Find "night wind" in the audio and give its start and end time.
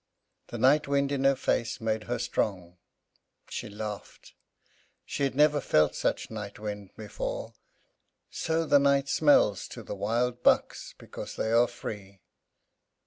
0.57-1.11, 6.31-6.89